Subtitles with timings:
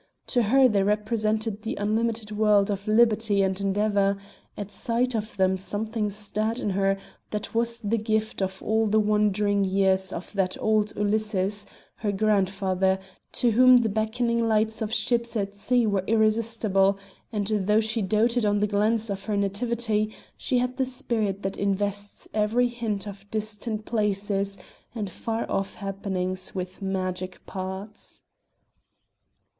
[0.33, 4.17] To her they represented the unlimited world of liberty and endeavour;
[4.57, 6.97] at sight of them something stirred in her
[7.29, 11.67] that was the gift of all the wandering years of that old Ulysses,
[11.97, 12.97] her grandfather,
[13.33, 16.97] to whom the beckoning lights of ships at sea were irresistible,
[17.31, 21.57] and though she doted on the glens of her nativity, she had the spirit that
[21.57, 24.57] invests every hint of distant places
[24.95, 28.23] and far off happenings with magic parts.